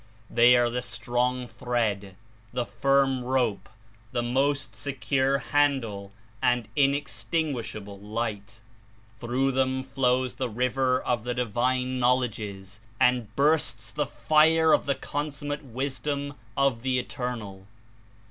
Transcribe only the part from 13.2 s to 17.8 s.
bursts the fire of the consummate Wisdom of the Eternal.